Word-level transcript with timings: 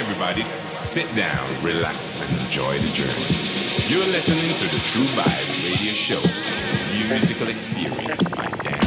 everybody, 0.00 0.42
sit 0.82 1.04
down, 1.14 1.46
relax, 1.62 2.22
and 2.22 2.40
enjoy 2.40 2.72
the 2.78 2.90
journey. 2.96 3.92
You're 3.92 4.08
listening 4.16 4.48
to 4.56 4.66
the 4.74 4.80
True 4.88 5.04
Vibe 5.12 5.68
Radio 5.68 5.92
Show, 5.92 6.22
new 6.96 7.06
musical 7.12 7.48
experience 7.48 8.26
by 8.30 8.48
Dan 8.62 8.79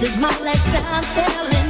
This 0.00 0.14
is 0.14 0.20
my 0.20 0.28
last 0.40 0.68
time 0.74 1.02
telling. 1.02 1.63